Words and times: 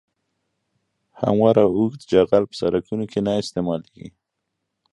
هموار 1.21 1.55
او 1.65 1.69
اوږد 1.79 2.01
جغل 2.11 2.43
په 2.49 2.55
سرکونو 2.59 3.05
کې 3.11 3.19
نه 3.25 3.31
استعمالیږي 3.41 4.07